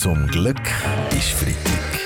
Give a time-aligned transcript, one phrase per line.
[0.00, 0.60] Zum Glück
[1.10, 1.98] ist Freitag.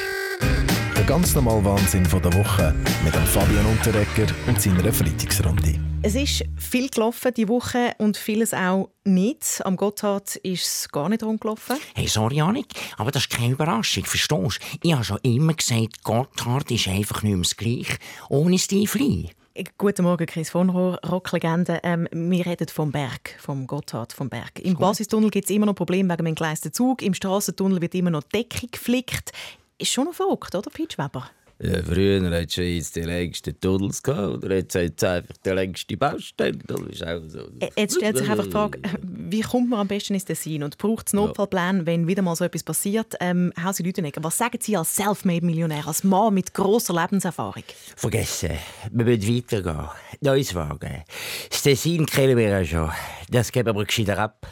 [0.97, 5.79] Der ganz normale Wahnsinn von der Woche mit dem Fabian Unterrecker und seiner Freitagsrunde.
[6.01, 9.61] Es ist viel gelaufen die Woche und vieles auch nicht.
[9.67, 11.77] Am Gotthard ist es gar nicht rumgelaufen.
[11.95, 14.49] Hey, sorry, Janik, aber das ist keine Überraschung, verstehst du?
[14.83, 17.99] Ich habe schon immer gesagt, Gotthard ist einfach nicht mehr das Gleiche
[18.31, 19.29] ohne Steve Lee.
[19.77, 21.81] Guten Morgen, Chris von Rohr, Rocklegende.
[21.83, 24.59] Ähm, wir reden vom Berg, vom Gotthard vom Berg.
[24.61, 27.03] Im Basistunnel gibt es immer noch Probleme wegen dem entgleisten Zug.
[27.03, 29.31] Im Strassentunnel wird immer noch Deckung geflickt.
[29.77, 31.29] Ist schon noch verrückt, oder, Peach Weber?
[31.61, 35.97] Ja, früher hat es die längsten Tunnels gehabt, oder jetzt hat es einfach die längste
[35.99, 36.59] Baustelle.
[36.67, 37.41] Das ist auch so.
[37.61, 38.79] Äh, Jetzt stellt sich einfach die Frage,
[39.33, 42.45] wie kommt man am besten ins Tessin und braucht es Notfallpläne, wenn wieder mal so
[42.45, 43.15] etwas passiert?
[43.19, 47.65] Ähm, Hausi Lüdenegger, was sagen Sie als Selfmade-Millionär, als Mann mit grosser Lebenserfahrung?
[47.97, 48.51] Vergessen,
[48.93, 49.89] wir müssen weitergehen.
[50.21, 51.03] Neues wagen.
[51.49, 52.91] Das Tessin kennen wir ja schon.
[53.31, 54.47] Das geben wir gescheiter ab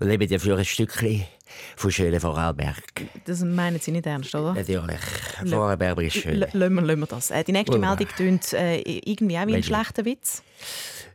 [0.00, 1.24] und leben dafür ein Stückchen
[1.76, 2.82] von schönen Vorarlberg.
[3.26, 4.54] Das meinen Sie nicht ernst, oder?
[4.54, 5.00] Natürlich,
[5.46, 6.44] Vorarlberg ist schön.
[6.52, 7.30] Lassen wir, das.
[7.30, 7.78] Äh, die nächste.
[7.78, 10.42] Meldung tönt äh, irgendwie auch wie ein schlechter Witz.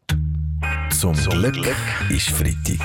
[0.92, 1.76] Zum Glück
[2.10, 2.80] ist Freitag.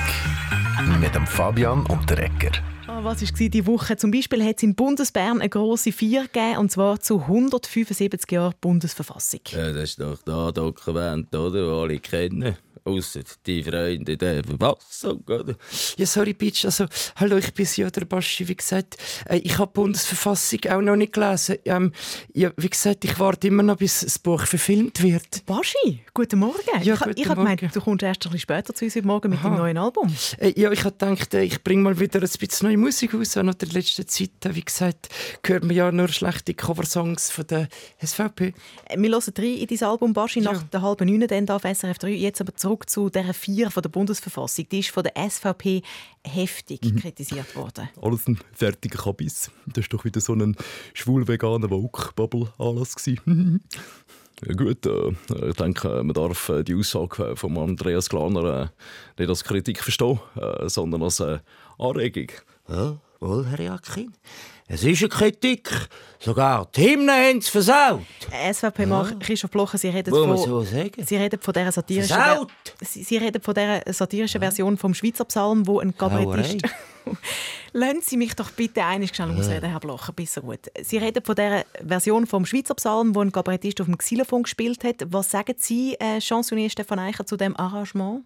[0.99, 2.51] Mit dem Fabian Unterrecker.
[2.87, 3.97] Ah, Was war diese Woche?
[3.97, 8.53] Zum Beispiel hat es in Bundesbern eine grosse Feier gegeben, und zwar zu 175 Jahren
[8.59, 9.41] Bundesverfassung.
[9.51, 11.67] Ja, das ist doch das Dokument, oder?
[11.67, 12.57] Das alle kennen.
[12.83, 15.55] Ausser die Freunde der Verfassung, oder?
[15.97, 16.65] Ja, sorry, Bitch.
[16.65, 16.85] Also,
[17.15, 18.47] hallo, ich bin ja der Baschi.
[18.47, 21.57] Wie gesagt, äh, ich habe die Bundesverfassung auch noch nicht gelesen.
[21.65, 21.91] Ähm,
[22.33, 25.45] ja, wie gesagt, ich warte immer noch, bis das Buch verfilmt wird.
[25.45, 26.55] Baschi, guten Morgen.
[26.83, 27.73] Ja, ich guten ich habe gemeint, Morgen.
[27.73, 30.13] du kommst erst ein bisschen später zu uns heute Morgen mit dem neuen Album.
[30.37, 33.35] Äh, ja, ich habe gedacht, äh, ich bringe mal wieder ein bisschen neue Musik raus.
[33.35, 35.09] Nach der letzten Zeit, wie gesagt,
[35.45, 37.67] hört man ja nur schlechte Coversongs von der
[38.03, 38.53] SVP.
[38.85, 40.63] Äh, Wir hören rein in dein Album Baschi nach Ja.
[40.71, 42.09] der halben Neun dann da auf SRF 3.
[42.09, 44.67] Jetzt aber zurück zu der vier von der Bundesverfassung.
[44.69, 45.81] Die ist von der SVP
[46.25, 46.95] heftig Mhm.
[46.99, 47.89] kritisiert worden.
[48.01, 49.51] alles ein fertiger Kabis.
[49.67, 50.55] Das war doch wieder so ein
[50.93, 52.95] schwul-veganer Woke-Bubble-Anlass.
[54.45, 55.11] ja gut, äh,
[55.49, 58.71] ich denke, man darf äh, die Aussage von Andreas Glaner
[59.17, 61.39] äh, nicht als Kritik verstehen, äh, sondern als äh,
[61.77, 62.27] Anregung.
[62.69, 64.13] Ja, wohl, Herr Jakin.
[64.67, 65.69] Es ist eine Kritik.
[66.19, 68.01] Sogar die Hymnen haben es versaut.
[68.51, 70.37] SVP-Mann Christoph Blocher, Sie reden von...
[70.37, 71.03] so sagen.
[71.03, 72.51] Sie reden von dieser satirischen, Versaut!
[72.81, 76.61] Sie, Sie reden von dieser satirischen Version vom Schweizer Psalm, wo ein Kabarettist.
[77.73, 80.71] Lassen Sie mich doch bitte eines schnell ausreden, Herr Blocher, besser gut.
[80.81, 84.83] Sie reden von dieser Version vom Schweizer Psalm, wo ein Kabarettist auf dem Xylophon gespielt
[84.83, 84.97] hat.
[85.07, 88.23] Was sagen Sie, äh, Chansonnier Stefan Eicher, zu dem Arrangement?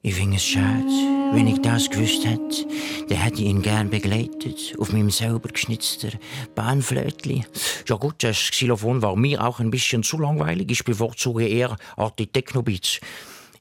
[0.00, 0.86] Ich finde es schade.
[1.32, 2.66] Wenn ich das gewusst hätte,
[3.08, 4.74] dann hätte ich ihn gern begleitet.
[4.78, 6.12] Auf meinem selber geschnitzten
[6.54, 7.44] Bahnflötli.
[7.86, 10.70] Ja gut, das Xylophon war mir auch ein bisschen zu langweilig.
[10.70, 13.00] Ich bevorzuge eher Art Technobeats.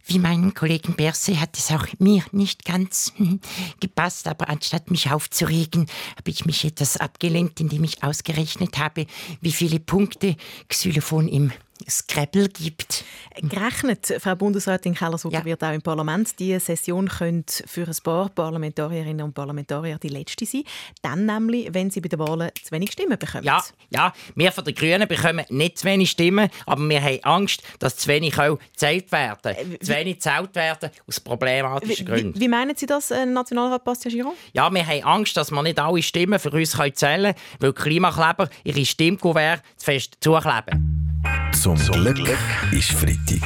[0.06, 3.42] Wie meinem Kollegen Berse hat es auch mir nicht ganz hm,
[3.82, 5.88] gepasst, aber anstatt mich aufzuregen,
[6.18, 9.06] habe ich mich etwas abgelenkt, indem ich ausgerechnet habe,
[9.42, 10.38] wie viele Punkte
[10.70, 11.52] Xylophon im
[11.90, 13.04] Scrabble gibt.
[13.42, 15.46] Gerechnet, Frau Bundesrätin Keller-Sutter Ja.
[15.46, 16.40] wird auch im Parlament.
[16.40, 20.64] Die Session könnte für ein paar Parlamentarierinnen und Parlamentarier die letzte sein.
[21.02, 23.44] Dann nämlich, wenn sie bei den Wahlen zu wenig Stimmen bekommen.
[23.44, 27.62] Ja, ja, wir von den Grünen bekommen nicht zu wenig Stimmen, aber wir haben Angst,
[27.80, 29.56] dass zu wenig auch gezählt werden.
[29.82, 32.40] zu wenig gezählt werden aus Wie, problematischen wie, Gründen.
[32.40, 34.34] wie meinen Sie das, äh, Nationalrat Bastien Giron?
[34.54, 37.74] Ja, wir haben Angst, dass wir nicht alle Stimmen für uns können zählen können, weil
[37.74, 41.07] Klimakleber ihre Stimmkuvert zu fest zukleben.
[41.52, 42.38] Zum Glück
[42.72, 43.42] ist Freitag.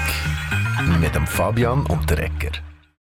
[0.99, 2.70] Mit dem Fabian Unterrecker.